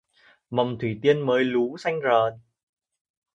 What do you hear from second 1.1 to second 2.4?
mới lú xanh rờn